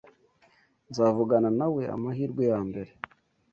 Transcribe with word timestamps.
Nzavugana 0.89 1.49
nawe 1.59 1.83
amahirwe 1.95 2.41
yambere. 2.51 2.91